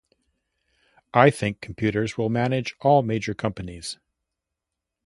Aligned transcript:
I 1.13 1.29
think 1.29 1.61
computers 1.61 2.17
will 2.17 2.29
manage 2.29 2.73
all 2.79 3.03
major 3.03 3.35
companies. 3.35 3.99